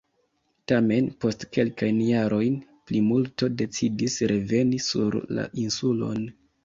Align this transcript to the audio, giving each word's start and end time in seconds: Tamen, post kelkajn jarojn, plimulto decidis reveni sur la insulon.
Tamen, 0.69 1.09
post 1.25 1.43
kelkajn 1.57 1.99
jarojn, 2.07 2.57
plimulto 2.91 3.51
decidis 3.61 4.17
reveni 4.33 4.81
sur 4.87 5.19
la 5.41 5.45
insulon. 5.67 6.27